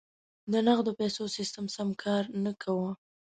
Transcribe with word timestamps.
د 0.51 0.53
نغدو 0.67 0.91
پیسو 0.99 1.23
سیستم 1.37 1.65
سم 1.75 1.89
کار 2.03 2.23
نه 2.43 2.51
کاوه. 2.61 2.91